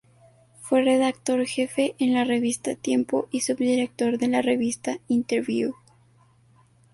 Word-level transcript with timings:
Fue 0.61 0.81
redactor 0.81 1.45
jefe 1.45 1.93
en 1.99 2.15
la 2.15 2.23
revista 2.23 2.73
"Tiempo" 2.73 3.27
y 3.29 3.41
subdirector 3.41 4.17
de 4.17 4.29
la 4.29 4.41
revista 4.41 4.97
"Interviú". 5.07 5.75